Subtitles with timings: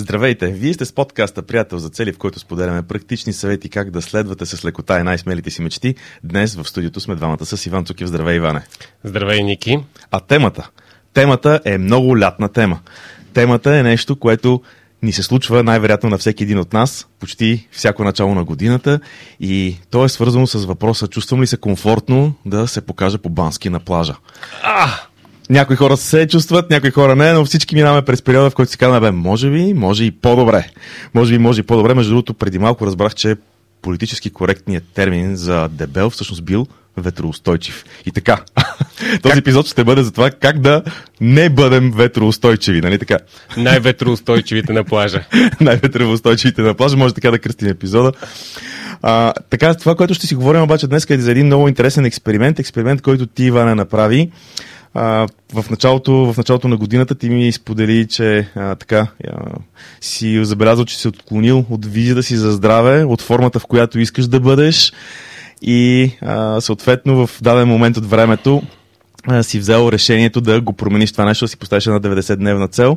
[0.00, 0.46] Здравейте!
[0.46, 4.46] Вие сте с подкаста Приятел за цели, в който споделяме практични съвети как да следвате
[4.46, 5.94] с лекота и най-смелите си мечти.
[6.24, 8.08] Днес в студиото сме двамата с Иван Цукив.
[8.08, 8.62] Здравей, Иване!
[9.04, 9.78] Здравей, Ники!
[10.10, 10.70] А темата?
[11.14, 12.80] Темата е много лятна тема.
[13.34, 14.62] Темата е нещо, което
[15.02, 19.00] ни се случва най-вероятно на всеки един от нас, почти всяко начало на годината
[19.40, 23.70] и то е свързано с въпроса, чувствам ли се комфортно да се покажа по бански
[23.70, 24.14] на плажа.
[24.62, 24.88] А!
[25.50, 28.78] Някои хора се чувстват, някои хора не, но всички минаваме през периода, в който си
[28.78, 30.68] казваме, бе, може би, може и по-добре.
[31.14, 31.94] Може би, може и по-добре.
[31.94, 33.36] Между другото, преди малко разбрах, че
[33.82, 37.84] политически коректният термин за дебел всъщност бил ветроустойчив.
[38.06, 38.38] И така,
[39.22, 39.36] този как?
[39.36, 40.82] епизод ще бъде за това как да
[41.20, 43.18] не бъдем ветроустойчиви, нали така?
[43.56, 45.24] Най-ветроустойчивите на плажа.
[45.60, 48.12] Най-ветроустойчивите на плажа, може така да кръстим епизода.
[49.02, 52.58] А, така, това, което ще си говорим обаче днес е за един много интересен експеримент,
[52.58, 54.30] експеримент, който ти, Ивана, направи.
[54.94, 59.32] В, началото, в началото на годината ти ми сподели, че а, така а,
[60.00, 64.26] си забелязал, че си отклонил от визията си за здраве, от формата, в която искаш
[64.26, 64.92] да бъдеш
[65.62, 68.62] и а, съответно в даден момент от времето
[69.26, 72.96] а, си взел решението да го промениш това нещо, да си поставиш една 90-дневна цел.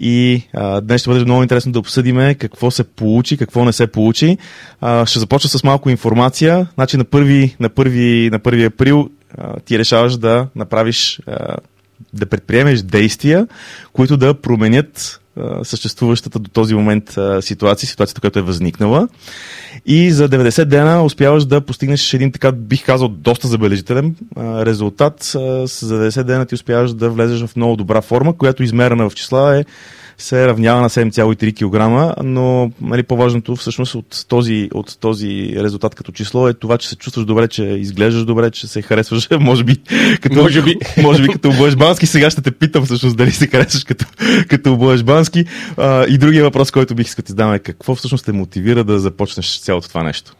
[0.00, 3.86] И а, днес ще бъде много интересно да обсъдиме какво се получи, какво не се
[3.86, 4.38] получи.
[4.80, 6.66] А, ще започна с малко информация.
[6.74, 9.10] Значи на 1, на 1, на 1 април
[9.64, 11.20] ти решаваш да направиш,
[12.12, 13.46] да предприемеш действия,
[13.92, 15.20] които да променят
[15.62, 19.08] съществуващата до този момент ситуация, ситуацията, която е възникнала.
[19.86, 25.22] И за 90 дена успяваш да постигнеш един така, бих казал, доста забележителен резултат.
[25.22, 29.58] За 90 дена ти успяваш да влезеш в много добра форма, която измерена в числа
[29.58, 29.64] е
[30.18, 36.12] се равнява на 7,3 кг, но нали, по-важното всъщност от този, от този резултат като
[36.12, 39.76] число е това, че се чувстваш добре, че изглеждаш добре, че се харесваш, може би,
[40.20, 40.76] като, може би.
[41.02, 42.06] може би като обоеш бански.
[42.06, 44.04] Сега ще те питам всъщност дали се харесваш като,
[44.48, 45.44] като обоеш бански.
[45.76, 48.84] А, и другия въпрос, който бих искал да ти задам е какво всъщност те мотивира
[48.84, 50.32] да започнеш цялото това нещо?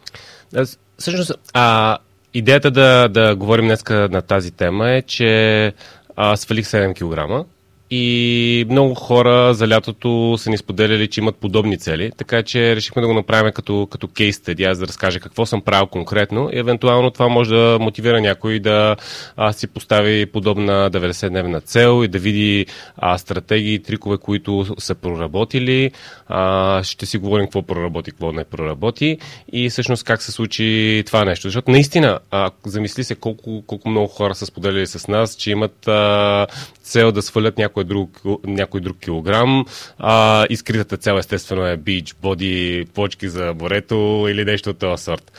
[0.99, 1.97] Всъщност, а,
[2.33, 5.73] идеята да, да говорим днес на тази тема е, че
[6.15, 7.47] а, свалих 7 кг
[7.89, 13.01] и много хора за лятото са ни споделяли, че имат подобни цели, така че решихме
[13.01, 16.59] да го направим като, като кейс стеди, аз да разкажа какво съм правил конкретно и
[16.59, 18.95] евентуално това може да мотивира някой да
[19.37, 22.65] а, си постави подобна 90-дневна цел и да види
[22.97, 25.91] а, стратегии, трикове, които са проработили.
[26.27, 29.17] А, ще си говорим какво проработи, какво не проработи
[29.51, 31.47] и всъщност как се случи това нещо.
[31.47, 35.87] Защото наистина, а, замисли се колко, колко много хора са споделили с нас, че имат
[35.87, 36.47] а,
[36.83, 39.65] цел да свалят някой друг, някой друг килограм.
[39.97, 45.31] А, изкритата цел естествено е бич, боди, почки за морето или нещо от този сорт.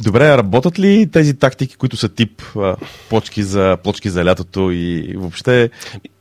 [0.00, 2.42] Добре, работят ли тези тактики, които са тип
[3.08, 5.70] плочки, за, плочки за лятото и въобще...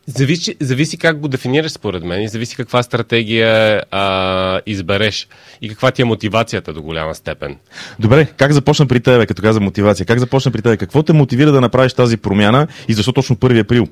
[0.07, 5.27] Зависи, зависи как го дефинираш според мен и зависи каква стратегия а, избереш
[5.62, 7.57] и каква ти е мотивацията до голяма степен.
[8.00, 10.06] Добре, как започна при тебе, като каза мотивация?
[10.06, 10.77] Как започна при тебе?
[10.77, 13.88] Какво те мотивира да направиш тази промяна и защо точно 1 април?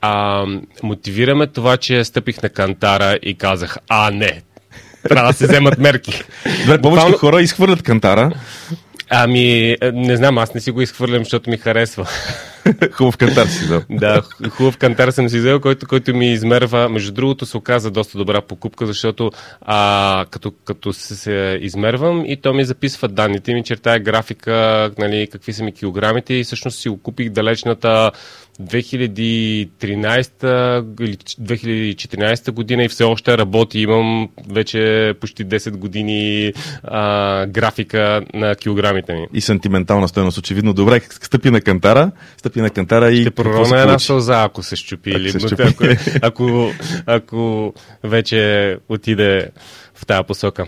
[0.00, 0.44] А,
[0.82, 4.42] мотивираме това, че стъпих на кантара и казах, а не,
[5.08, 6.22] трябва да се вземат мерки.
[6.60, 8.32] Добре, повечето хора изхвърлят кантара.
[9.12, 12.06] Ами, не знам, аз не си го изхвърлям, защото ми харесва.
[12.92, 13.82] хубав кантар си взел.
[13.90, 16.88] да, хубав кантар съм си взел, който, който ми измерва.
[16.88, 19.30] Между другото се оказа доста добра покупка, защото
[19.60, 25.28] а, като, като се, се измервам и то ми записва данните, ми чертая графика, нали,
[25.32, 28.10] какви са ми килограмите и всъщност си го купих далечната
[28.60, 33.80] 2013 или 2014 година и все още работи.
[33.80, 39.26] Имам вече почти 10 години а, графика на килограмите ми.
[39.34, 40.72] И сантиментална стоеност, очевидно.
[40.72, 43.20] Добре, стъпи на кантара, стъпи на кантара и...
[43.20, 45.10] Ще пророна една сълза, ако се щупи.
[45.10, 45.62] Ако, или, се щупи.
[45.62, 45.84] Ако,
[46.22, 46.72] ако,
[47.06, 49.50] ако вече отиде
[49.94, 50.66] в тази посока.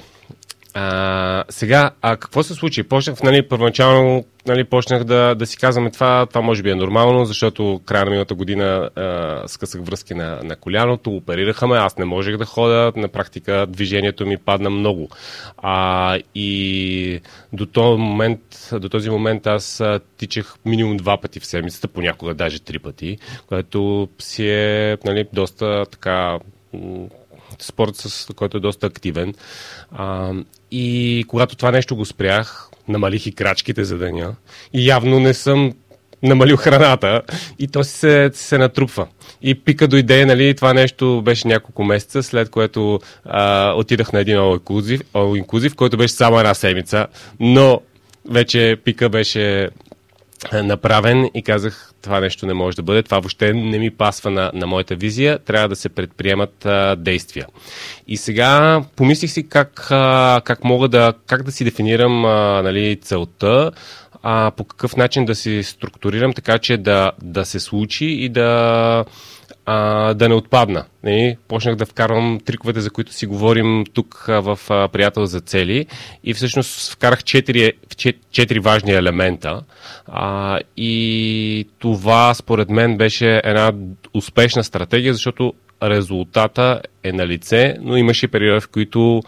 [0.74, 2.82] А, сега, а какво се случи?
[2.82, 7.24] Почнах, нали, първоначално нали, почнах да, да си казваме това, това може би е нормално,
[7.24, 12.04] защото края на миналата година а, скъсах връзки на, на коляното, оперираха ме, аз не
[12.04, 15.08] можех да ходя, на практика движението ми падна много.
[15.56, 17.20] А, и
[17.52, 18.40] до този момент,
[18.72, 19.82] до този момент аз
[20.16, 25.84] тичах минимум два пъти в седмицата, понякога даже три пъти, което си е нали, доста
[25.90, 26.38] така
[27.64, 29.34] спорт, с който е доста активен.
[29.92, 30.32] А,
[30.70, 34.34] и когато това нещо го спрях, намалих и крачките за деня.
[34.72, 35.72] И явно не съм
[36.22, 37.22] намалил храната
[37.58, 39.06] и то се, се натрупва.
[39.42, 44.36] И пика дойде, нали, това нещо беше няколко месеца, след което а, отидах на един
[44.36, 47.06] all inclusive, който беше само една седмица,
[47.40, 47.80] но
[48.30, 49.68] вече пика беше
[50.52, 54.50] направен и казах, това нещо не може да бъде, това въобще не ми пасва на,
[54.54, 57.46] на моята визия, трябва да се предприемат а, действия.
[58.08, 62.96] И сега помислих си как, а, как мога да, как да си дефинирам а, нали,
[62.96, 63.70] целта,
[64.22, 69.04] а, по какъв начин да си структурирам така, че да, да се случи и да,
[69.66, 70.84] а, да не отпадна.
[71.04, 71.36] Не?
[71.48, 75.86] Почнах да вкарвам триковете, за които си говорим тук а, в а, Приятел за цели
[76.24, 77.72] и всъщност вкарах четири,
[78.30, 79.62] четири важни елемента
[80.06, 83.72] а, и това според мен беше една
[84.14, 89.22] успешна стратегия, защото резултата е на лице, но имаше периоди, в които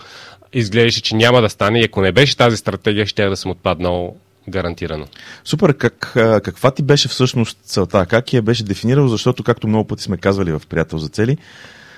[0.53, 4.17] изглеждаше, че няма да стане и ако не беше тази стратегия, ще да съм отпаднал
[4.49, 5.07] гарантирано.
[5.45, 6.11] Супер, как,
[6.45, 8.07] каква ти беше всъщност целта?
[8.07, 9.09] Как я беше дефинирал?
[9.09, 11.37] Защото, както много пъти сме казвали в Приятел за цели,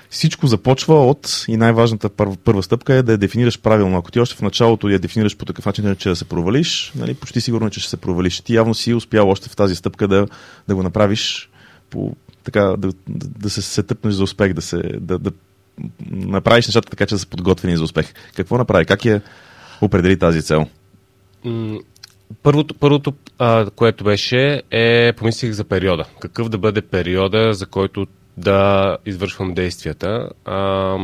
[0.09, 3.97] всичко започва от и най-важната първа, първа стъпка е да я дефинираш правилно.
[3.97, 7.13] Ако ти още в началото я дефинираш по такъв начин, че да се провалиш, нали,
[7.13, 8.41] почти сигурно, че ще се провалиш.
[8.41, 10.27] Ти явно си успял още в тази стъпка да,
[10.67, 11.49] да го направиш
[11.89, 15.31] по, така, да, да, да се, се тъпнеш за успех, да, се, да, да
[16.11, 18.13] направиш нещата така, че да са подготвени за успех.
[18.35, 18.85] Какво направи?
[18.85, 19.21] Как я
[19.81, 20.65] определи тази цел?
[22.43, 26.05] Първото, първото а, което беше, е помислих за периода.
[26.19, 28.07] Какъв да бъде периода, за който
[28.37, 30.29] да извършвам действията.
[30.45, 30.97] А,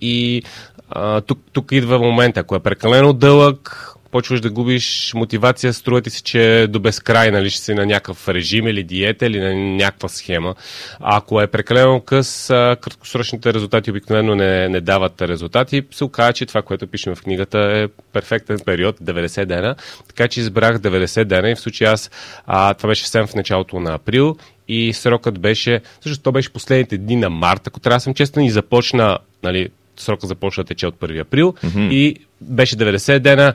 [0.00, 0.42] и
[0.90, 6.10] а, тук, тук идва момента, ако е прекалено дълъг, почваш да губиш мотивация, струва ти
[6.10, 9.54] се, че е до безкрай, нали, ще си на някакъв режим или диета или на
[9.54, 10.54] някаква схема.
[11.00, 15.82] А ако е прекалено къс, краткосрочните резултати обикновено не, не дават резултати.
[15.90, 19.74] Се оказа, че това, което пишем в книгата е перфектен период, 90 дена.
[20.08, 22.10] Така че избрах 90 дена и в случай аз,
[22.46, 24.36] а, това беше съвсем в началото на април
[24.68, 28.44] и срокът беше, също то беше последните дни на март, ако трябва да съм честен,
[28.44, 31.90] и започна, нали, срока започна да тече от 1 април mm-hmm.
[31.90, 33.54] и беше 90 дена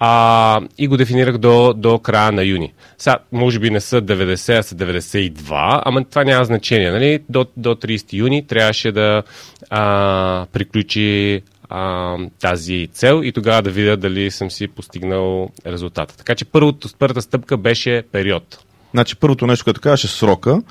[0.00, 2.72] а, и го дефинирах до, до края на юни.
[2.98, 6.90] Сега, може би не са 90, а са 92, ама това няма значение.
[6.90, 7.22] Нали?
[7.28, 9.22] До, до 30 юни трябваше да
[9.70, 16.16] а, приключи а, тази цел и тогава да видя дали съм си постигнал резултата.
[16.16, 18.58] Така че първото, първата стъпка беше период.
[18.94, 20.62] Значи първото нещо, което казваш е срока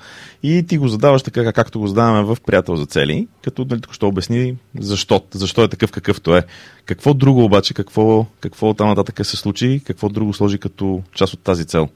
[0.44, 4.06] и ти го задаваш така, както го задаваме в Приятел за цели, като нали, ще
[4.06, 6.44] обясни защо, защо е такъв какъвто е.
[6.86, 11.40] Какво друго обаче, какво, какво там нататък се случи, какво друго сложи като част от
[11.40, 11.90] тази цел?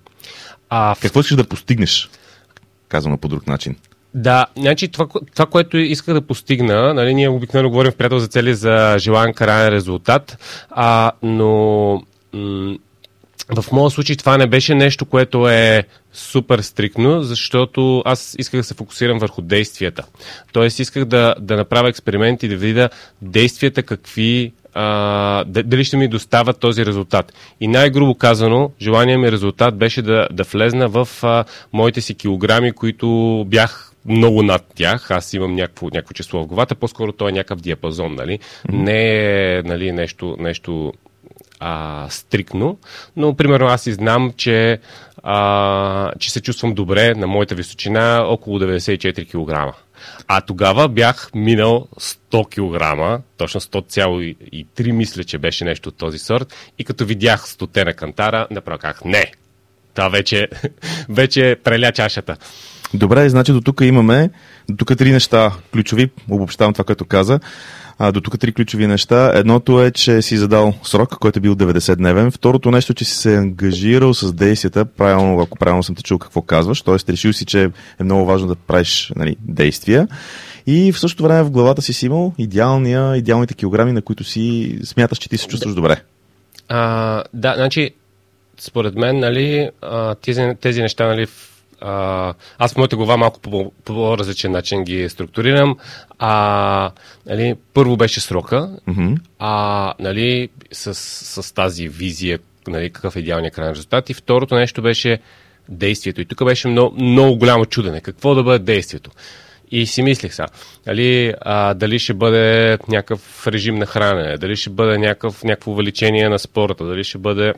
[0.69, 2.09] А, какво искаш да постигнеш,
[2.87, 3.75] казано по друг начин?
[4.13, 8.27] Да, значи това, това, което исках да постигна, нали, ние обикновено говорим в приятел за
[8.27, 10.37] цели за желан крайен резултат,
[10.69, 11.93] а, но
[12.33, 12.77] м-
[13.49, 18.63] в моя случай това не беше нещо, което е супер стрикно, защото аз исках да
[18.63, 20.03] се фокусирам върху действията.
[20.53, 22.89] Тоест исках да, да направя експеримент и да видя
[23.21, 27.33] действията какви а, дали ще ми доставят този резултат.
[27.61, 32.71] И най-грубо казано, желание ми резултат беше да, да влезна в а, моите си килограми,
[32.71, 35.11] които бях много над тях.
[35.11, 38.39] Аз имам някакво, някакво число в главата, по-скоро то е някакъв диапазон, нали?
[38.39, 38.73] Mm-hmm.
[38.73, 40.93] Не е нали, нещо, нещо
[41.65, 42.77] а, стрикно,
[43.15, 44.79] но примерно аз и знам, че,
[45.23, 49.75] а, че се чувствам добре на моята височина около 94 кг.
[50.27, 56.53] А тогава бях минал 100 кг, точно 100,3 мисля, че беше нещо от този сорт.
[56.79, 59.31] И като видях 100 на кантара, направо казах, не,
[59.93, 60.47] това вече,
[61.09, 62.37] вече преля чашата.
[62.93, 64.29] Добре, значи до тук имаме,
[64.69, 67.39] до тук три неща ключови, обобщавам това, което каза.
[67.99, 69.31] А, до тук три ключови неща.
[69.35, 72.31] Едното е, че си задал срок, който е бил 90-дневен.
[72.31, 76.41] Второто нещо, че си се ангажирал с действията, правилно, ако правилно съм те чул какво
[76.41, 77.11] казваш, т.е.
[77.11, 77.69] решил си, че
[77.99, 80.07] е много важно да правиш нали, действия.
[80.67, 84.77] И в същото време в главата си си имал идеалния, идеалните килограми, на които си
[84.83, 86.01] смяташ, че ти се чувстваш добре.
[86.69, 87.91] А, да, значи,
[88.57, 89.69] според мен, нали,
[90.21, 91.27] тези, тези неща, нали,
[91.83, 95.77] а, аз в моята глава малко по, по различен начин ги структурирам.
[96.19, 96.91] А,
[97.25, 99.17] нали, първо беше срока, mm-hmm.
[99.39, 100.93] а, нали, с,
[101.43, 104.09] с тази визия, нали, какъв е идеалният крайен резултат.
[104.09, 105.19] И второто нещо беше
[105.69, 106.21] действието.
[106.21, 108.01] И тук беше много, много голямо чудене.
[108.01, 109.11] Какво да бъде действието?
[109.71, 110.47] И си мислих сега,
[110.85, 116.29] дали, а, дали ще бъде някакъв режим на хранене, дали ще бъде някакъв, някакво увеличение
[116.29, 117.53] на спорта, дали ще бъде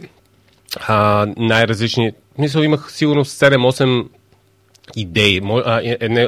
[0.88, 2.12] а, най-различни.
[2.38, 4.08] Мисля, имах сигурно 7-8
[4.96, 5.42] идеи.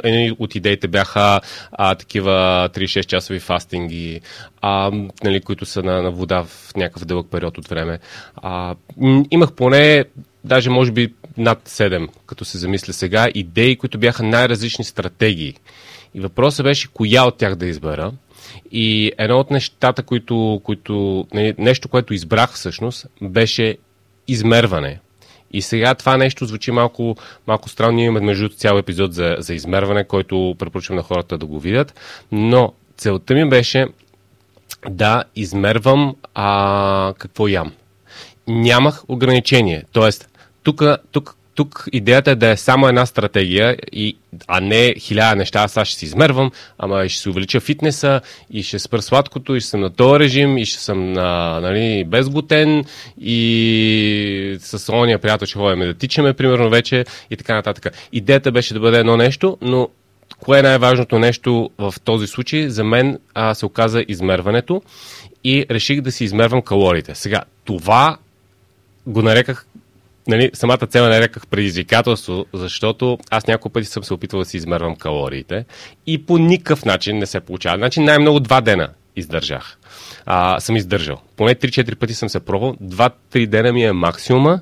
[0.04, 4.22] Едни от идеите бяха а, такива 36 часови фастинги,
[4.62, 4.92] а,
[5.24, 8.00] нали, които са на, на вода в някакъв дълъг период от време.
[8.36, 8.76] А,
[9.32, 10.06] имах поне,
[10.44, 15.56] даже може би над 7, като се замисля сега, идеи, които бяха най-различни стратегии.
[16.14, 18.12] И въпросът беше коя от тях да избера.
[18.72, 23.78] И едно от нещата, които, които, нали, нещо, което избрах всъщност, беше
[24.28, 25.00] измерване.
[25.52, 27.16] И сега това нещо звучи малко,
[27.48, 28.00] малко странно.
[28.00, 32.00] Имаме между цял епизод за, за измерване, който препоръчвам на хората да го видят.
[32.32, 33.88] Но целта ми беше
[34.90, 37.74] да измервам а, какво ям.
[38.48, 39.84] Нямах ограничение.
[39.92, 40.30] Тоест,
[41.12, 45.64] тук тук идеята е да е само една стратегия, и, а не хиляда неща.
[45.76, 48.22] Аз ще си измервам, ама ще се увелича фитнеса
[48.52, 52.04] и ще спра сладкото, и ще съм на този режим, и ще съм на, нали,
[52.08, 52.86] без глутен,
[53.22, 57.94] и с ония приятел ще ходим да тичаме, примерно вече, и така нататък.
[58.12, 59.90] Идеята беше да бъде едно нещо, но
[60.40, 62.70] кое е най-важното нещо в този случай?
[62.70, 64.82] За мен а, се оказа измерването
[65.44, 67.16] и реших да си измервам калориите.
[67.16, 68.18] Сега, това
[69.08, 69.66] го нареках
[70.28, 74.96] нали, самата цел нареках предизвикателство, защото аз няколко пъти съм се опитвал да си измервам
[74.96, 75.66] калориите
[76.08, 77.78] и по никакъв начин не се получава.
[77.78, 79.78] Значи най-много два дена издържах.
[80.26, 81.22] А, съм издържал.
[81.38, 82.76] Поне 3-4 пъти съм се пробвал.
[82.84, 84.62] 2-3 дена ми е максимума.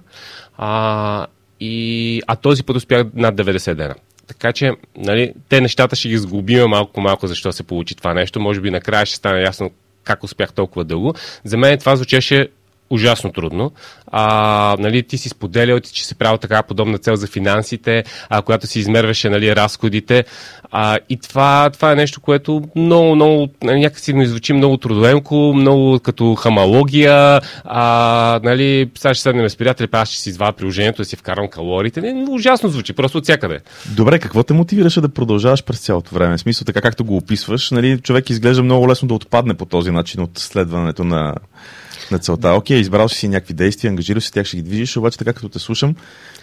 [0.57, 1.27] А,
[1.59, 3.95] и, а този път успях над 90 дена.
[4.27, 8.39] Така че, нали, те нещата ще ги сглобиме малко малко, защо се получи това нещо.
[8.39, 9.71] Може би накрая ще стане ясно
[10.03, 11.13] как успях толкова дълго.
[11.43, 12.47] За мен това звучеше
[12.89, 13.71] ужасно трудно.
[14.07, 18.41] А, нали, ти си споделял, ти, че си правил така подобна цел за финансите, а,
[18.41, 20.25] която си измерваше нали, разходите.
[20.71, 25.53] А, и това, това е нещо, което много, много, нали, някакси ми звучи много трудоемко,
[25.55, 27.41] много като хамалогия.
[27.63, 31.47] А, нали, сега ще седнем с приятели, аз ще си извадя приложението, да си вкарам
[31.47, 32.01] калориите.
[32.01, 33.59] Не, ужасно звучи, просто от всякъде.
[33.95, 36.37] Добре, какво те мотивираше да продължаваш през цялото време?
[36.37, 39.91] В смисъл, така както го описваш, нали, човек изглежда много лесно да отпадне по този
[39.91, 41.35] начин от следването на
[42.11, 42.53] на целта.
[42.53, 45.59] Окей, избрал си някакви действия, ангажирал си тях, ще ги движиш, обаче така като те
[45.59, 45.95] слушам,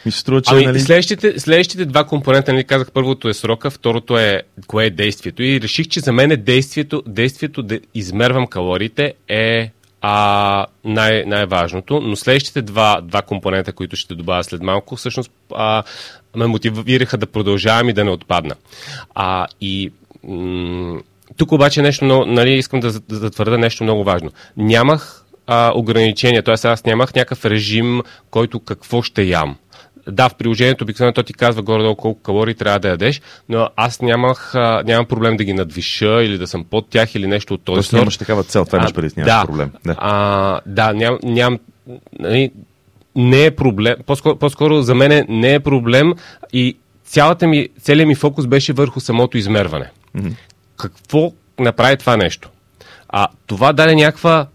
[0.07, 0.55] ми се струва, че...
[0.55, 0.81] Ами, нали...
[0.81, 5.43] следващите, следващите два компонента, нали, казах, първото е срока, второто е кое е действието.
[5.43, 12.01] И реших, че за мен е действието, действието да измервам калориите е а, най- най-важното,
[12.01, 15.83] но следващите два, два компонента, които ще добавя след малко, всъщност а,
[16.37, 18.55] ме мотивираха да продължавам и да не отпадна.
[19.15, 19.93] А, и
[20.25, 21.01] м-
[21.37, 24.31] тук обаче нещо, нали, искам да затвърда нещо много важно.
[24.57, 25.22] Нямах
[25.53, 26.43] а, ограничения.
[26.43, 29.57] Тоест аз нямах някакъв режим, който какво ще ям.
[30.09, 34.01] Да, в приложението обикновено то ти казва горе-долу колко калории трябва да ядеш, но аз
[34.01, 37.65] нямах, а, нямам проблем да ги надвиша или да съм под тях или нещо от
[37.65, 39.71] този Тоест нямаш такава цел, това имаш преди, нямаш да, проблем.
[39.87, 41.59] Да, а, да ням, ням,
[42.19, 42.51] нали,
[43.17, 46.13] не е проблем, по-скоро, по-скоро за мен не е проблем
[46.53, 49.91] и цялата ми, целият ми фокус беше върху самото измерване.
[50.17, 50.33] Mm-hmm.
[50.77, 52.51] Какво направи това нещо?
[53.09, 54.47] А това даде някаква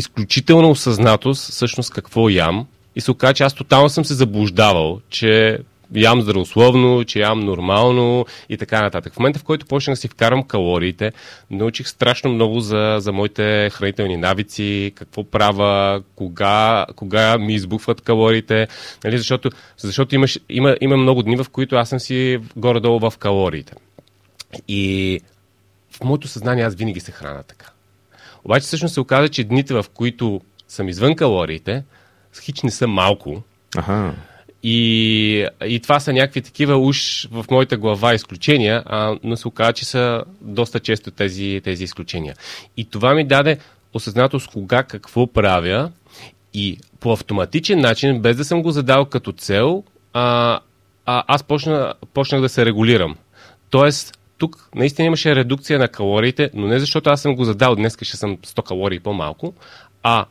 [0.00, 2.66] изключителна осъзнатост всъщност какво ям
[2.96, 5.58] и се оказа, че аз тотално съм се заблуждавал, че
[5.94, 9.14] ям здравословно, че ям нормално и така нататък.
[9.14, 11.12] В момента, в който почнах да си вкарам калориите,
[11.50, 18.68] научих страшно много за, за моите хранителни навици, какво правя, кога, кога ми избухват калориите,
[19.04, 19.18] нали?
[19.18, 23.72] защото, защото имаш, има, има много дни, в които аз съм си горе-долу в калориите.
[24.68, 25.20] И
[25.90, 27.66] в моето съзнание аз винаги се храна така.
[28.44, 31.84] Обаче всъщност се оказа, че дните, в които съм извън калориите,
[32.42, 33.42] хич не са малко.
[33.76, 34.14] Ага.
[34.62, 39.72] И, и това са някакви такива уж в моята глава изключения, а, но се оказа,
[39.72, 42.34] че са доста често тези, тези изключения.
[42.76, 43.58] И това ми даде
[43.94, 45.90] осъзнатост кога какво правя
[46.54, 50.58] и по автоматичен начин, без да съм го задал като цел, а,
[51.06, 53.16] а, аз почна, почнах да се регулирам.
[53.70, 57.96] Тоест, тук наистина имаше редукция на калориите, но не защото аз съм го задал, днес
[58.02, 59.54] ще съм 100 калории по-малко,
[60.02, 60.24] а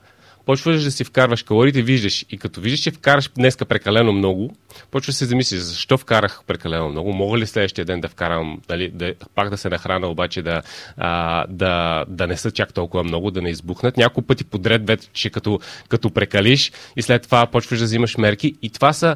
[0.46, 2.26] почваш да си вкарваш калориите, виждаш.
[2.30, 4.56] И като виждаш, че вкараш днеска прекалено много,
[4.92, 8.92] почваш да се замислиш, защо вкарах прекалено много, мога ли следващия ден да вкарам, нали,
[8.94, 10.62] да, пак да се нахрана, обаче да,
[10.98, 13.98] а, да, да не са чак толкова много, да не избухнат.
[13.98, 18.56] Няколко пъти подред вече като, като прекалиш и след това почваш да взимаш мерки.
[18.62, 19.16] И това са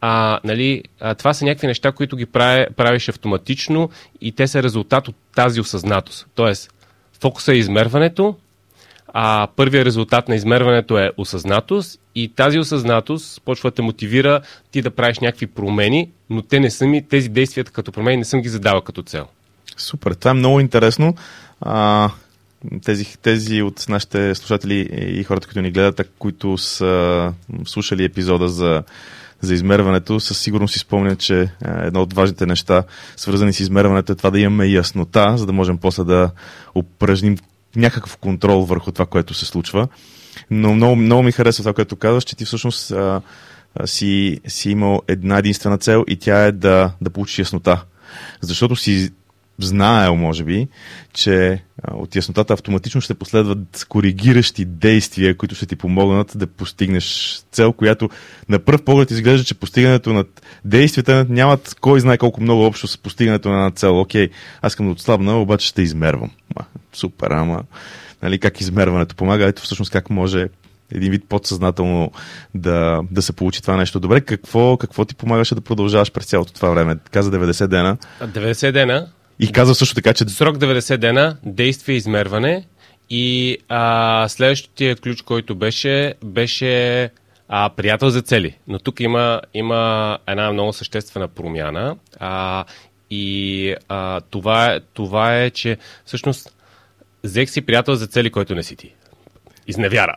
[0.00, 4.62] а, нали, а, това са някакви неща, които ги прави, правиш автоматично и те са
[4.62, 6.26] резултат от тази осъзнатост.
[6.34, 6.70] Тоест,
[7.20, 8.36] фокуса е измерването,
[9.18, 14.82] а първият резултат на измерването е осъзнатост и тази осъзнатост почва да те мотивира ти
[14.82, 18.40] да правиш някакви промени, но те не са ми, тези действия като промени не съм
[18.40, 19.26] ги задава като цел.
[19.76, 21.14] Супер, това е много интересно.
[21.60, 22.10] А,
[22.84, 27.32] тези, тези от нашите слушатели и хората, които ни гледат, които са
[27.64, 28.82] слушали епизода за
[29.40, 32.82] за измерването, със сигурност си спомня, че е, едно от важните неща,
[33.16, 36.30] свързани с измерването, е това да имаме яснота, за да можем после да
[36.74, 37.36] упражним
[37.76, 39.88] някакъв контрол върху това, което се случва.
[40.50, 43.20] Но много, много ми харесва това, което казваш, че ти всъщност а,
[43.74, 47.84] а, си, си имал една единствена цел и тя е да, да получиш яснота.
[48.40, 49.10] Защото си
[49.58, 50.68] знаел, може би,
[51.12, 57.72] че от яснотата автоматично ще последват коригиращи действия, които ще ти помогнат да постигнеш цел,
[57.72, 58.08] която
[58.48, 60.24] на пръв поглед изглежда, че постигането на
[60.64, 64.00] действията нямат кой знае колко много общо с постигането на една цел.
[64.00, 64.28] Окей,
[64.62, 66.30] аз искам да отслабна, обаче ще измервам.
[66.92, 67.62] Супер, ама
[68.22, 70.48] нали, как измерването помага, ето всъщност как може
[70.92, 72.12] един вид подсъзнателно
[72.54, 74.00] да, да се получи това нещо.
[74.00, 76.96] Добре, какво, какво ти помагаше да продължаваш през цялото това време?
[77.10, 77.96] Каза 90 дена.
[78.22, 79.08] 90 дена.
[79.40, 80.24] И каза също така, че...
[80.24, 82.66] Срок 90 дена, действие, измерване.
[83.10, 87.10] И а, следващия ключ, който беше, беше
[87.48, 88.56] а, приятел за цели.
[88.68, 91.96] Но тук има, има една много съществена промяна.
[92.20, 92.64] А,
[93.10, 96.56] и а, това, това е, че всъщност
[97.24, 98.95] взех си приятел за цели, който не си ти
[99.68, 100.16] изневяра.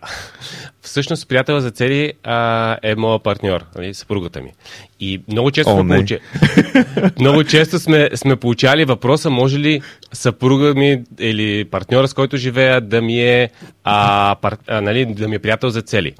[0.81, 4.51] Всъщност, приятел за цели а, е моя партньор, нали, съпругата ми.
[4.99, 6.19] И много често, О, сме, получи...
[7.19, 9.81] много често сме, сме получали въпроса, може ли
[10.13, 13.49] съпруга ми или партньора, с който живея, да ми е,
[13.83, 14.57] а, пар...
[14.67, 16.13] а, нали, да ми е приятел за цели.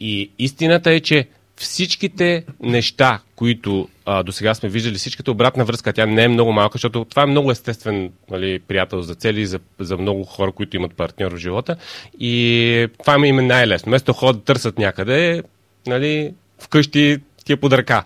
[0.00, 5.92] И истината е, че всичките неща, които а, до сега сме виждали, всичката обратна връзка,
[5.92, 9.60] тя не е много малка, защото това е много естествен нали, приятел за цели, за,
[9.78, 11.76] за много хора, които имат партньор в живота.
[12.20, 13.90] И това им е най-лесно.
[13.90, 15.42] Вместо ходят да търсят някъде,
[15.86, 18.04] нали, вкъщи ти е под ръка.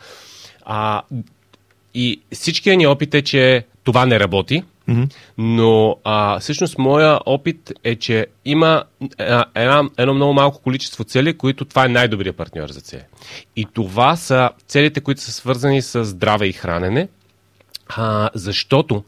[0.65, 1.03] А,
[1.95, 4.63] и всичкият ни опит е, че това не работи.
[4.89, 5.15] Mm-hmm.
[5.39, 8.85] Но а, всъщност моя опит е, че има
[9.55, 13.03] една, едно много малко количество цели, които това е най-добрият партньор за цели.
[13.57, 17.09] И това са целите, които са свързани с здраве и хранене,
[17.89, 19.05] а, защото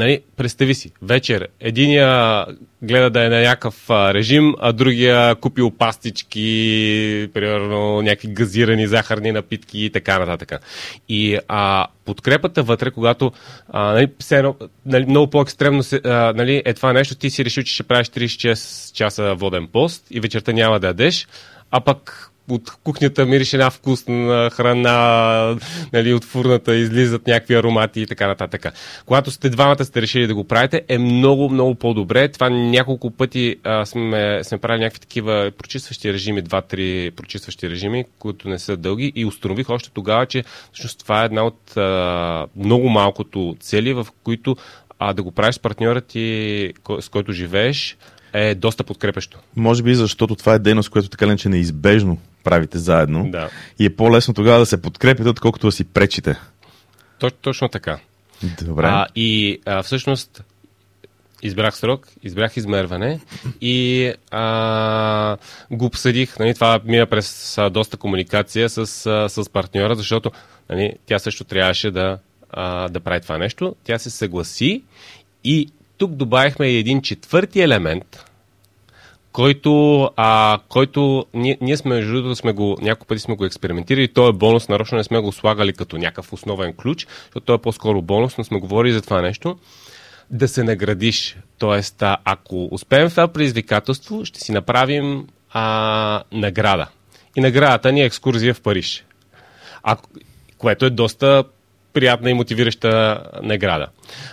[0.00, 2.46] нали, представи си, вечер единия
[2.82, 9.84] гледа да е на някакъв режим, а другия купил пастички, примерно някакви газирани захарни напитки
[9.84, 10.62] и така нататък.
[11.08, 13.32] И а, подкрепата вътре, когато
[13.68, 14.42] а, нали, все,
[14.86, 18.06] нали, много по-екстремно се, а, нали, е това нещо, ти си решил, че ще правиш
[18.06, 21.28] 36 часа воден пост и вечерта няма да ядеш,
[21.70, 25.56] а пък от кухнята мирише една вкусна храна,
[25.92, 28.66] нали, от фурната излизат някакви аромати и така нататък.
[29.06, 32.28] Когато сте двамата сте решили да го правите, е много, много по-добре.
[32.28, 38.48] Това няколко пъти а, сме, сме правили някакви такива прочистващи режими, два-три прочистващи режими, които
[38.48, 42.88] не са дълги и установих още тогава, че всъщност това е една от а, много
[42.88, 44.56] малкото цели, в които
[45.02, 47.96] а да го правиш с партньора ти, с който живееш,
[48.32, 49.38] е доста подкрепещо.
[49.56, 53.30] Може би защото това е дейност, която така че неизбежно правите заедно.
[53.30, 53.50] Да.
[53.78, 56.36] И е по-лесно тогава да се подкрепите, отколкото да си пречите.
[57.18, 57.98] Точ, точно така.
[58.62, 58.86] Добре.
[58.86, 60.44] А, и а, всъщност
[61.42, 63.20] избрах срок, избрах измерване
[63.60, 65.36] и а,
[65.70, 66.38] го обсъдих.
[66.38, 70.30] Нали, това мина през а, доста комуникация с, а, с партньора, защото
[70.70, 72.18] нали, тя също трябваше да,
[72.50, 73.74] а, да прави това нещо.
[73.84, 74.82] Тя се съгласи
[75.44, 78.24] и тук добавихме и един четвърти елемент,
[79.32, 84.08] който, а, който ние, ние сме, между другото, сме го, няколко пъти сме го експериментирали.
[84.08, 87.58] Той е бонус, нарочно не сме го слагали като някакъв основен ключ, защото той е
[87.58, 89.58] по-скоро бонус, но сме говорили за това нещо.
[90.30, 91.36] Да се наградиш.
[91.58, 96.88] Тоест, ако успеем в това предизвикателство, ще си направим а, награда.
[97.36, 99.04] И наградата ни е екскурзия в Париж.
[99.82, 99.96] А,
[100.58, 101.44] което е доста
[101.92, 103.86] приятна и мотивираща награда.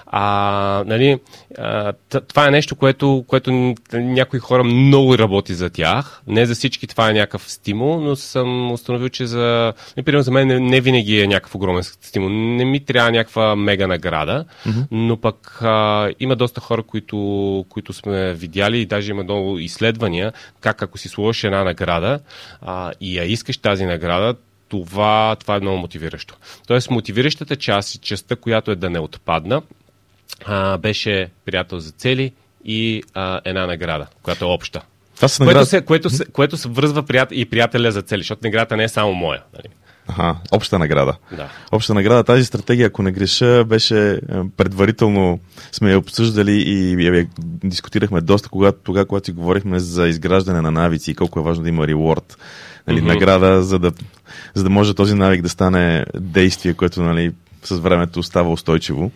[0.05, 1.19] А, нали,
[1.57, 1.93] а,
[2.27, 6.21] това е нещо, което, което някои хора много работи за тях.
[6.27, 10.47] Не за всички това е някакъв стимул, но съм установил, че за, например, за мен
[10.47, 12.29] не, не винаги е някакъв огромен стимул.
[12.29, 14.87] Не ми трябва някаква мега награда, mm-hmm.
[14.91, 20.33] но пък а, има доста хора, които, които сме видяли и даже има много изследвания,
[20.61, 22.19] как ако си сложиш една награда
[22.61, 24.35] а, и я искаш тази награда,
[24.69, 26.37] това, това е много мотивиращо.
[26.67, 29.61] Тоест, мотивиращата част и частта, която е да не отпадна,
[30.45, 32.31] а, беше приятел за цели
[32.65, 34.81] и а, една награда, която е обща.
[35.15, 35.55] Това са наград...
[35.55, 37.29] което, се, което, се, което се връзва прият...
[37.31, 39.43] и приятеля за цели, защото наградата не е само моя.
[39.53, 39.73] Нали?
[40.07, 41.17] Ага, обща награда.
[41.31, 41.49] Да.
[41.71, 42.23] Обща награда.
[42.23, 44.19] Тази стратегия, ако не греша, беше е,
[44.57, 45.39] предварително
[45.71, 50.71] сме я обсъждали и я дискутирахме доста когато, тогава, когато си говорихме за изграждане на
[50.71, 52.37] навици и колко е важно да има реворд
[52.87, 53.05] нали, mm-hmm.
[53.05, 53.91] награда, за да,
[54.53, 57.31] за да може този навик да стане действие, което нали,
[57.63, 59.11] с времето става устойчиво.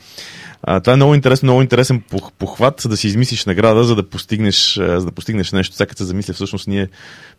[0.63, 2.03] А, това е много интересен, много интересен
[2.39, 5.73] похват, да си измислиш награда, за да постигнеш, за да постигнеш нещо.
[5.73, 6.87] Всяка се замисля, всъщност ние,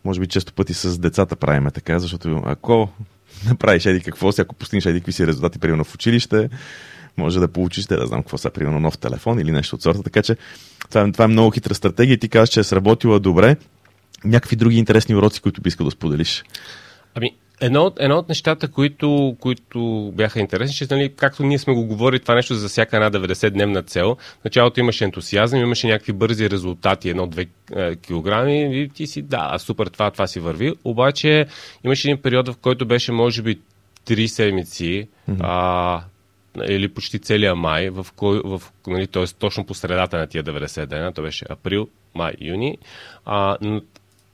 [0.04, 2.88] може би, често пъти с децата правиме така, защото ако
[3.46, 6.48] направиш еди какво си, ако постигнеш еди какви си резултати, примерно в училище,
[7.16, 10.02] може да получиш, да знам какво са, примерно нов телефон или нещо от сорта.
[10.02, 10.36] Така че
[10.88, 13.56] това е, това е много хитра стратегия и ти казваш, че е сработила добре
[14.24, 16.44] някакви други интересни уроци, които би искал да споделиш?
[17.14, 17.30] Ами,
[17.64, 21.86] Едно от, едно от нещата, които, които бяха интересни, че нали, както ние сме го
[21.86, 26.50] говорили това нещо за всяка една 90-дневна цел, в началото имаше ентусиазъм, имаше някакви бързи
[26.50, 30.72] резултати, едно-две е, килограми и ти си, да, супер, това, това си върви.
[30.84, 31.46] Обаче
[31.84, 33.60] имаше един период, в който беше може би
[34.04, 35.36] три седмици, mm-hmm.
[35.40, 36.02] а,
[36.68, 39.24] или почти целия май, в кой, в, нали, т.е.
[39.38, 42.78] точно по средата на тия 90 дена, то беше април, май, юни,
[43.24, 43.56] а,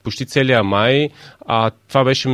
[0.09, 1.09] почти целия май.
[1.47, 2.29] А, това беше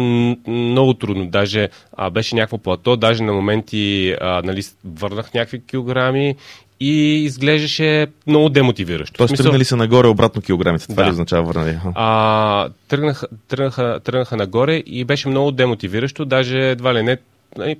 [0.46, 1.26] много трудно.
[1.26, 6.34] Даже а, беше някакво плато, даже на моменти а, нали, върнах някакви килограми
[6.80, 9.14] и изглеждаше много демотивиращо.
[9.16, 9.44] Тоест смисъл...
[9.44, 11.08] тръгнали са нагоре обратно килограмите, това да.
[11.08, 11.78] ли означава върнали?
[11.94, 17.18] А, тръгнаха, тръгнаха, тръгнаха нагоре и беше много демотивиращо, даже едва ли не
[17.56, 17.76] нали,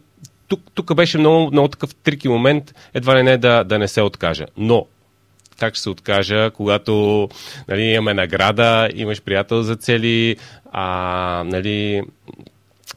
[0.49, 4.03] тук, тук беше много, много такъв трики момент, едва ли не да, да не се
[4.03, 4.47] откажа.
[4.57, 4.87] Но
[5.59, 7.29] как ще се откажа, когато
[7.69, 10.37] нали, имаме награда, имаш приятел за цели,
[10.73, 12.03] а, нали,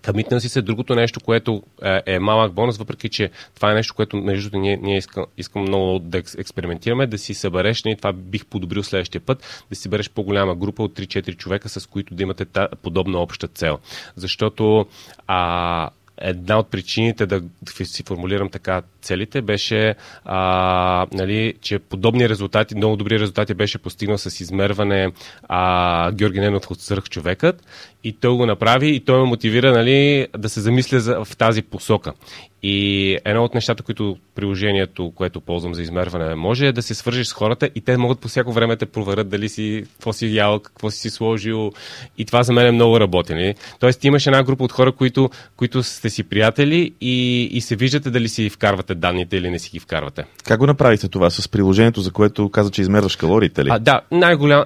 [0.08, 3.94] Къмитнал си се другото нещо, което е, е малък бонус, въпреки че това е нещо,
[3.96, 8.46] което между ние, ние искам, искам много да експериментираме, да си събереш, и това бих
[8.46, 12.46] подобрил следващия път, да си береш по-голяма група от 3-4 човека, с които да имате
[12.46, 13.80] та, подобна обща цел.
[14.16, 14.86] Защото
[15.28, 15.90] а,
[16.22, 17.42] една от причините да
[17.84, 24.18] си формулирам така целите беше, а, нали, че подобни резултати, много добри резултати беше постигнал
[24.18, 25.12] с измерване
[25.44, 27.64] а, Георги Ненов от Сърх човекът
[28.04, 31.62] и той го направи и той ме мотивира нали, да се замисля за, в тази
[31.62, 32.14] посока.
[32.70, 37.28] И едно от нещата, които приложението, което ползвам за измерване, може е да се свържеш
[37.28, 40.60] с хората и те могат по всяко време да проверят дали си, какво си ял,
[40.60, 41.72] какво си сложил.
[42.18, 43.34] И това за мен е много работи.
[43.34, 43.56] Нали?
[43.80, 48.10] Тоест, имаш една група от хора, които, които сте си приятели и, и се виждате
[48.10, 50.24] дали си вкарвате данните или не си ги вкарвате.
[50.44, 53.70] Как го направите това с приложението, за което каза, че измерваш калориите ли?
[53.72, 54.02] А, да,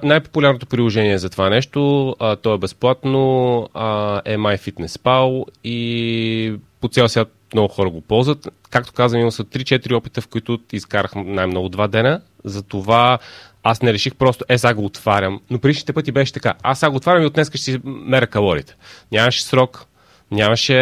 [0.02, 7.08] най-популярното приложение за това нещо, а, то е безплатно, а, е MyFitnessPal и по цял
[7.08, 8.48] свят много хора го ползват.
[8.70, 12.20] Както казвам, имам са 3-4 опита, в които изкарах най-много два дена.
[12.44, 13.18] Затова
[13.62, 15.40] аз не реших просто, е, сега го отварям.
[15.50, 16.54] Но предишните пъти беше така.
[16.62, 18.76] Аз сега го отварям и от днес ще си меря калориите.
[19.12, 19.86] Нямаше срок,
[20.30, 20.76] нямаше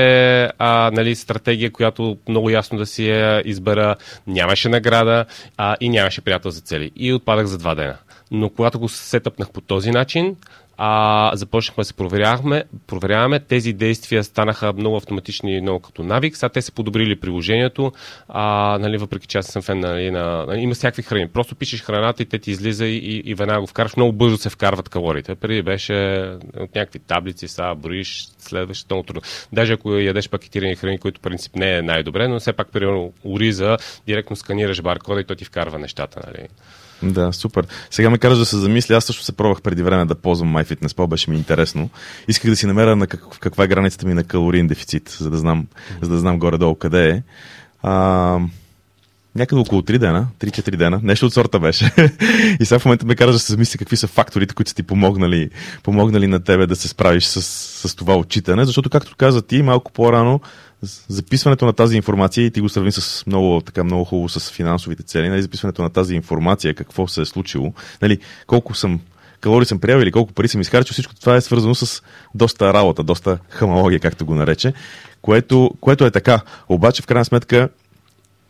[0.59, 5.25] а, нали, стратегия, която много ясно да си я избера, нямаше награда
[5.57, 6.91] а, и нямаше приятел за цели.
[6.97, 7.97] И отпадах за два дена.
[8.31, 10.37] Но когато го сетъпнах по този начин,
[10.83, 13.41] а, започнахме да се проверяваме, проверяваме.
[13.41, 16.37] Тези действия станаха много автоматични много като навик.
[16.37, 17.93] Сега те са подобрили приложението,
[18.29, 20.45] а, нали, въпреки че аз съм фен нали, на...
[20.47, 21.29] Нали, има всякакви храни.
[21.29, 23.97] Просто пишеш храната и те ти излиза и, и веднага го вкараш.
[23.97, 25.35] Много бързо се вкарват калориите.
[25.35, 25.95] Преди беше
[26.57, 29.23] от някакви таблици, сега броиш, следваше много трудно.
[29.53, 33.77] Даже ако ядеш пакетирани храни, които принцип не е най-добре, но все пак, примерно, ориза,
[34.07, 36.21] директно сканираш баркода и той ти вкарва нещата.
[36.27, 36.49] Нали.
[37.03, 37.67] Да, супер.
[37.91, 38.95] Сега ме караш да се замисля.
[38.95, 41.91] Аз също се пробвах преди време да ползвам MyFitnessPal, беше ми интересно.
[42.29, 45.37] Исках да си намеря на как, каква е границата ми на калориен дефицит, за да
[45.37, 45.67] знам,
[46.03, 47.23] за да знам горе-долу къде е.
[47.83, 48.39] А,
[49.35, 51.93] някъде около 3 дена, 3-4 дена, нещо от сорта беше.
[52.61, 54.83] и сега в момента ме караш да се замисля какви са факторите, които са ти
[54.83, 55.51] помогнали,
[55.83, 57.43] помогнали на тебе да се справиш с,
[57.89, 60.41] с това отчитане, защото както каза ти малко по-рано,
[61.09, 65.03] записването на тази информация, и ти го сравни с много, така, много хубаво с финансовите
[65.03, 69.01] цели, нали, записването на тази информация, какво се е случило, нали, колко съм
[69.41, 72.03] калории съм приел или колко пари съм изхарчил, всичко това е свързано с
[72.35, 74.73] доста работа, доста хамология, както го нарече,
[75.23, 76.41] което, което е така.
[76.69, 77.69] Обаче, в крайна сметка,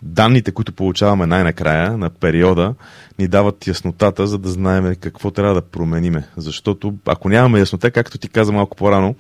[0.03, 2.75] данните, които получаваме най-накрая на периода,
[3.19, 6.29] ни дават яснотата, за да знаем какво трябва да промениме.
[6.37, 9.15] Защото ако нямаме яснота, както ти каза малко по-рано,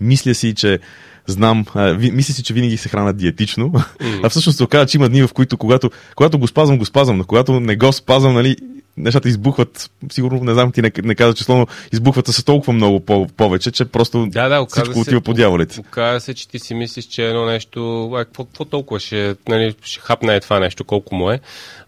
[0.00, 0.78] мисля си, че
[1.26, 4.20] знам, а, ви, мисля си, че винаги се храна диетично, mm.
[4.22, 7.18] а всъщност се оказа, че има дни, в които когато, когато го спазвам, го спазвам,
[7.18, 8.56] но когато не го спазвам, нали,
[8.98, 13.00] нещата избухват, сигурно не знам ти не, не каза число, но избухват с толкова много
[13.00, 15.80] по- повече, че просто да, да, всичко отива по дяволите.
[15.80, 19.74] Оказа се, че ти си мислиш, че едно нещо, а, какво, какво толкова ще, нали,
[19.82, 21.40] ще хапне е това нещо, колко му е.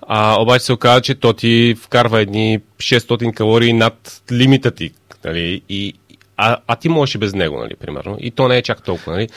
[0.02, 4.90] А, обаче се оказа, че то ти вкарва едни 600 калории над лимита ти.
[5.24, 5.94] Нали, и,
[6.36, 8.16] а, а ти можеш и без него, нали, примерно.
[8.20, 9.28] И то не е чак толкова, нали.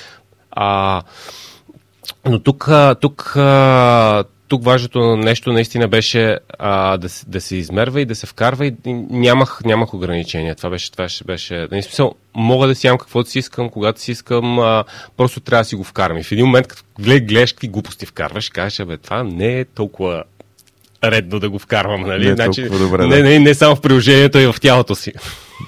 [0.52, 1.02] А,
[2.26, 2.70] но тук,
[3.02, 3.34] тук,
[4.48, 8.74] тук важното нещо наистина беше а, да, да се измерва и да се вкарва и
[9.10, 10.56] нямах, нямах ограничения.
[10.56, 14.02] Това беше, това беше, беше нали, смисъл, мога да си ям каквото си искам, когато
[14.02, 14.84] си искам, а,
[15.18, 16.18] просто трябва да си го вкарам.
[16.18, 20.24] И в един момент, като гледаш какви глупости вкарваш, кажеш, бе, това не е толкова
[21.04, 22.26] редно да го вкарвам, нали?
[22.26, 25.14] Не, е значи, добре, не, не, не само в приложението, и в тялото си.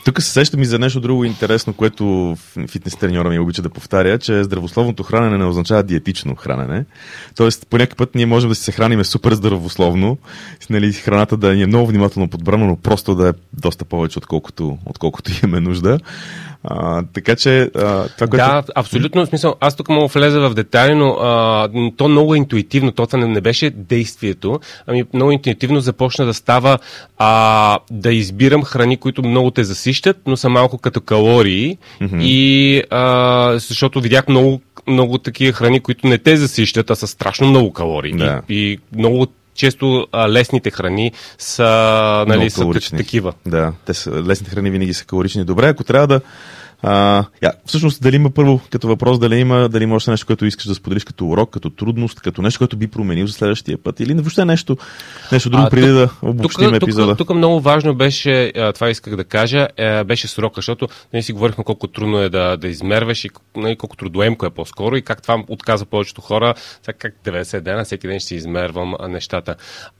[0.06, 2.36] Тук се сещам и за нещо друго интересно, което
[2.70, 6.86] фитнес треньора ми обича да повтаря, че здравословното хранене не означава диетично хранене.
[7.36, 10.18] Тоест, по някакъв път ние можем да си се храним супер здравословно,
[10.70, 14.78] нали, храната да ни е много внимателно подбрана, но просто да е доста повече, отколкото,
[14.86, 16.00] отколкото имаме нужда.
[16.68, 17.70] А, така че а,
[18.08, 18.36] това, което...
[18.36, 19.26] Да, абсолютно.
[19.26, 23.20] В смисъл, аз тук мога влеза в детайли, но а, то много интуитивно, то това
[23.20, 26.78] не, не беше действието, ами много интуитивно започна да става
[27.18, 32.24] а, да избирам храни, които много те засищат, но са малко като калории mm-hmm.
[32.24, 37.48] и а, защото видях много много такива храни, които не те засищат, а са страшно
[37.48, 38.14] много калории.
[38.14, 38.42] Да.
[38.50, 43.34] И, и много често а, лесните храни са, нали, са такива.
[43.46, 45.46] Да, те са, лесните храни винаги са калорични.
[45.46, 46.22] Добре, ако трябва да
[46.82, 50.46] а, я, всъщност, дали има първо като въпрос, дали има, дали има още нещо, което
[50.46, 54.00] искаш да споделиш като урок, като трудност, като нещо, което би променил за следващия път
[54.00, 54.78] или въобще нещо,
[55.32, 57.16] нещо друго, а, преди тук, да обобщим тук, епизода.
[57.16, 61.34] Тук, тук много важно беше, това исках да кажа, е, беше срока, защото ние си
[61.34, 65.22] говорихме колко трудно е да, да измерваш и нали, колко трудоемко е по-скоро и как
[65.22, 69.56] това отказа повечето хора, сега как 90 дена, всеки ден ще си измервам нещата.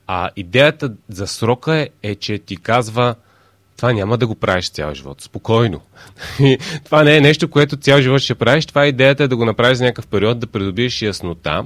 [0.08, 3.16] А идеята за срока е, е че ти казва,
[3.78, 5.22] това няма да го правиш цял живот.
[5.22, 5.82] Спокойно.
[6.86, 8.66] това не е нещо, което цял живот ще правиш.
[8.66, 11.64] Това е идеята е да го направиш за някакъв период, да придобиеш яснота.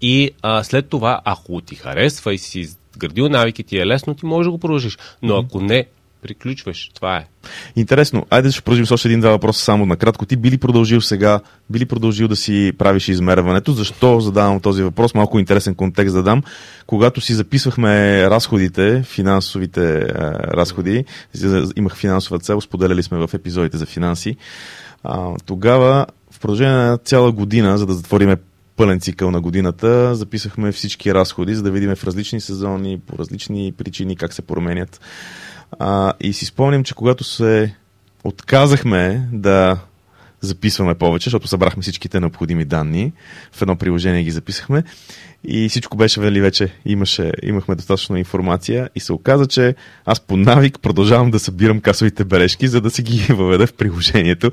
[0.00, 4.26] И а, след това, ако ти харесва и си изградил навики, ти е лесно, ти
[4.26, 4.98] можеш да го продължиш.
[5.22, 5.86] Но ако не,
[6.22, 6.90] приключваш.
[6.94, 7.26] Това е.
[7.76, 8.26] Интересно.
[8.30, 10.26] Айде ще продължим с още един-два въпроса само накратко.
[10.26, 13.72] Ти би ли продължил сега, би ли продължил да си правиш измерването?
[13.72, 15.14] Защо задавам този въпрос?
[15.14, 16.42] Малко интересен контекст да дам.
[16.86, 21.04] Когато си записвахме разходите, финансовите е, разходи,
[21.76, 24.36] имах финансова цел, споделяли сме в епизодите за финанси,
[25.04, 28.36] а, тогава в продължение на цяла година, за да затвориме
[28.76, 33.72] пълен цикъл на годината, записахме всички разходи, за да видим в различни сезони, по различни
[33.72, 35.00] причини как се променят
[35.78, 37.74] а, и си спомням, че когато се
[38.24, 39.78] отказахме да
[40.40, 43.12] записваме повече, защото събрахме всичките необходими данни,
[43.52, 44.84] в едно приложение ги записахме
[45.44, 49.74] и всичко беше вели вече, имаше, имахме достатъчно информация и се оказа, че
[50.04, 54.50] аз по навик продължавам да събирам касовите бележки, за да си ги въведа в приложението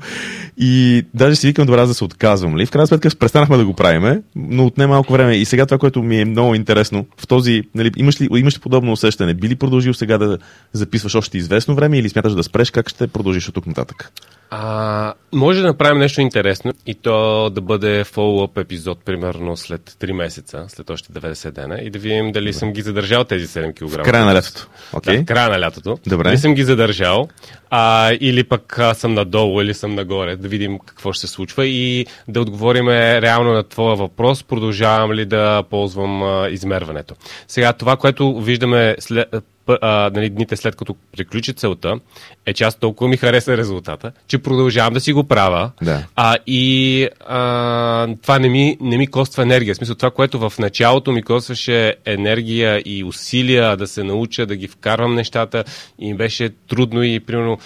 [0.58, 2.56] и даже си викам добре да се отказвам.
[2.56, 2.66] Ли?
[2.66, 6.02] В крайна сметка престанахме да го правиме, но отне малко време и сега това, което
[6.02, 9.34] ми е много интересно, в този, нали, имаш, ли, имаш ли подобно усещане?
[9.34, 10.38] Би ли продължил сега да
[10.72, 12.70] записваш още известно време или смяташ да спреш?
[12.70, 14.12] Как ще продължиш от тук нататък?
[14.50, 20.12] А, може да направим нещо интересно и то да бъде фоллоуп епизод, примерно след 3
[20.12, 22.52] месеца, след още 90 дена и да видим дали Добре.
[22.52, 24.00] съм ги задържал тези 7 кг.
[24.00, 24.66] В края на лятото.
[24.92, 25.16] Okay.
[25.16, 25.98] Да, в края на лятото.
[26.06, 26.24] Добре.
[26.24, 27.28] Дали съм ги задържал
[27.70, 31.66] а, или пък а, съм надолу или съм нагоре, да видим какво ще се случва
[31.66, 37.14] и да отговорим реално на твоя въпрос, продължавам ли да ползвам а, измерването.
[37.48, 39.28] Сега това, което виждаме след,
[39.68, 42.00] а, нали, дните след като приключи целта,
[42.46, 45.70] е че аз толкова ми хареса резултата, че продължавам да си го правя.
[45.82, 46.06] Да.
[46.16, 49.74] А, и а, това не ми, не ми коства енергия.
[49.74, 54.56] В смисъл това, което в началото ми костваше енергия и усилия да се науча да
[54.56, 55.64] ги вкарвам нещата
[55.98, 57.58] и беше трудно и примерно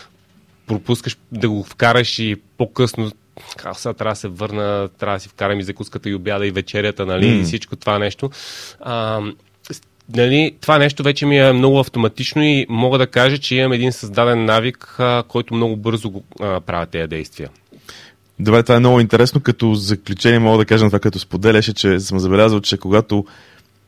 [0.67, 3.11] пропускаш да го вкараш и по-късно
[3.65, 6.51] аз сега трябва да се върна, трябва да си вкарам и закуската и обяда и
[6.51, 7.41] вечерята, нали, mm.
[7.41, 8.31] и всичко това нещо.
[8.81, 9.21] А,
[10.17, 13.93] нали, това нещо вече ми е много автоматично и мога да кажа, че имам един
[13.93, 17.49] създаден навик, а, който много бързо го а, правя тези действия.
[18.39, 19.41] Добре, това е много интересно.
[19.41, 23.25] Като заключение мога да кажа на това, като споделяше, че съм забелязал, че когато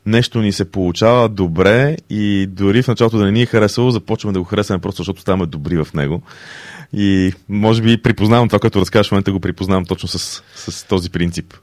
[0.06, 4.32] нещо ни се получава добре и дори в началото да не ни е харесало, започваме
[4.32, 6.22] да го харесваме просто защото ставаме добри в него.
[6.92, 11.10] И може би припознавам това, което разказваш в момента, го припознавам точно с, с този
[11.10, 11.54] принцип.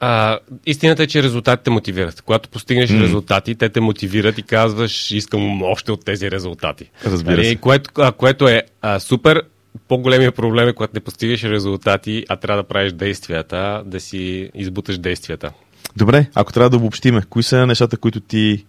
[0.00, 2.22] А, истината е, че резултатите мотивират.
[2.22, 3.02] Когато постигнеш mm.
[3.02, 6.90] резултати, те те мотивират и казваш, искам още от тези резултати.
[7.04, 7.56] Разбира нали, се.
[7.56, 9.42] Което, а, което е а, супер.
[9.88, 14.98] По-големия проблем е, когато не постигаш резултати, а трябва да правиш действията, да си избуташ
[14.98, 15.52] действията.
[15.96, 18.64] Добре, ако трябва да обобщиме, кои са нещата, които ти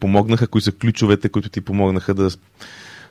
[0.00, 2.30] помогнаха, кои са ключовете, които ти помогнаха да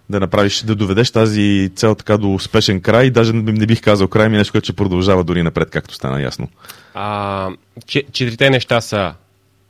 [0.09, 3.09] да направиш, да доведеш тази цел така до успешен край.
[3.09, 6.21] Даже не бих казал край ми, е нещо, което ще продължава дори напред, както стана
[6.21, 6.49] ясно.
[6.93, 7.49] А,
[7.87, 9.13] четирите неща са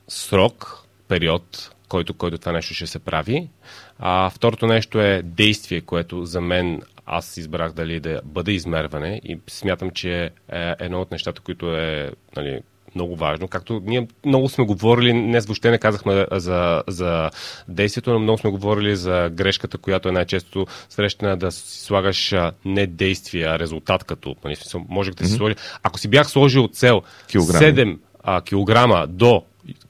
[0.08, 3.48] срок, период, който, който това нещо ще се прави.
[3.98, 9.38] А, второто нещо е действие, което за мен аз избрах дали да бъде измерване и
[9.48, 12.60] смятам, че е едно от нещата, които е нали,
[12.94, 13.48] много важно.
[13.48, 17.30] Както ние много сме говорили, днес въобще не казахме за, за
[17.68, 22.86] действието, но много сме говорили за грешката, която е най-често срещана да си слагаш не
[22.86, 24.36] действие, а резултат като.
[24.44, 24.56] Нали,
[24.88, 25.36] можех да си mm-hmm.
[25.36, 25.54] сложи.
[25.82, 27.66] Ако си бях сложил цел килограми.
[27.66, 29.42] 7 а, килограма до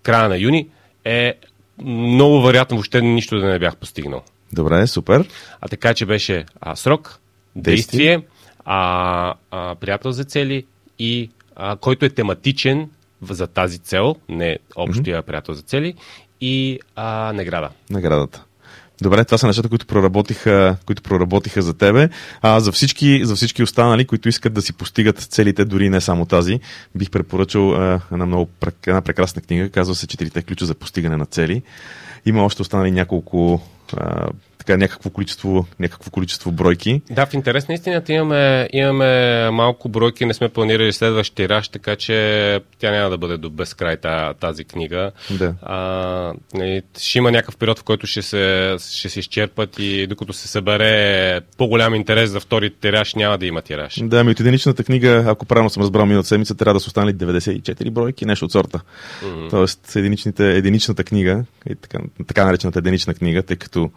[0.03, 0.69] края на юни,
[1.05, 1.35] е
[1.83, 4.23] много вероятно въобще нищо да не бях постигнал.
[4.53, 5.29] Добре, супер.
[5.61, 7.19] А така, че беше а, срок,
[7.57, 8.29] действие, действие
[8.65, 10.67] а, а, приятел за цели
[10.99, 12.91] и а, който е тематичен
[13.23, 15.27] за тази цел, не общия mm-hmm.
[15.27, 15.95] приятел за цели,
[16.41, 17.71] и а, награда.
[17.91, 18.45] Наградата.
[19.03, 22.09] Добре, това са нещата, които проработиха, които проработиха за тебе.
[22.43, 26.27] А за всички, за всички останали, които искат да си постигат целите, дори не само
[26.27, 26.61] тази,
[26.95, 28.49] бих препоръчал а, една много
[28.87, 31.63] една прекрасна книга, казва се Четирите ключа за постигане на цели.
[32.27, 33.61] Има още останали няколко
[33.97, 34.27] а,
[34.67, 37.03] така някакво количество, някакво количество бройки.
[37.11, 41.97] Да, в интерес на истината имаме, имаме малко бройки, не сме планирали следващ тираж, така
[41.97, 43.97] че тя няма да бъде до безкрай
[44.41, 45.11] тази книга.
[45.31, 45.55] Да.
[45.63, 46.33] А,
[46.65, 50.49] и, ще има някакъв период, в който ще се, ще се изчерпат и докато се
[50.49, 53.99] събере по-голям интерес за втори тираж, няма да има тираж.
[54.03, 57.15] Да, ми от единичната книга, ако правилно съм разбрал миналата седмица, трябва да са останали
[57.15, 58.81] 94 бройки, нещо от сорта.
[59.25, 59.51] Mm-hmm.
[59.51, 59.97] Тоест
[60.41, 61.45] единичната книга,
[61.81, 63.91] така, така наречената единична книга, тъй като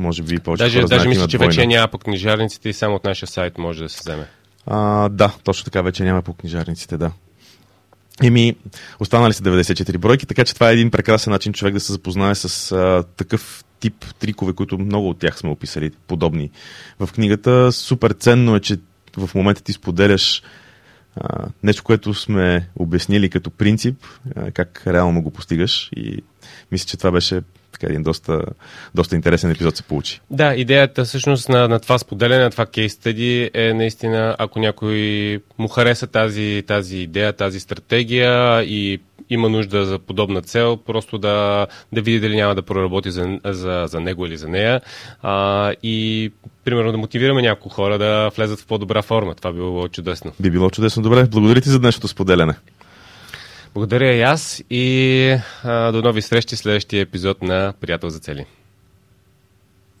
[0.00, 3.04] може би повече Даже, хора даже мисля, че вече няма по книжарниците и само от
[3.04, 4.26] нашия сайт може да се вземе.
[4.66, 7.10] А, да, точно така вече няма по книжарниците, да.
[8.22, 8.56] Еми,
[9.00, 12.34] останали са 94 бройки, така че това е един прекрасен начин човек да се запознае
[12.34, 16.50] с а, такъв тип трикове, които много от тях сме описали, подобни
[17.00, 17.72] в книгата.
[17.72, 18.76] Супер ценно е, че
[19.16, 20.42] в момента ти споделяш
[21.16, 24.06] а, нещо, което сме обяснили като принцип,
[24.36, 26.22] а, как реално го постигаш и
[26.72, 27.40] мисля, че това беше
[27.72, 28.42] така един доста,
[28.94, 30.20] доста интересен епизод се получи.
[30.30, 35.40] Да, идеята всъщност на, на това споделяне, на това кейс стади е наистина, ако някой
[35.58, 39.00] му хареса тази, тази идея, тази стратегия и
[39.30, 43.84] има нужда за подобна цел, просто да, да види дали няма да проработи за, за,
[43.88, 44.80] за него или за нея
[45.22, 46.30] а, и
[46.64, 49.34] примерно да мотивираме някои хора да влезат в по-добра форма.
[49.34, 50.32] Това би било чудесно.
[50.40, 51.02] Би било чудесно.
[51.02, 52.54] Добре, благодаря ти за днешното споделяне.
[53.74, 58.46] Благодаря и аз и а, до нови срещи в следващия епизод на Приятел за цели.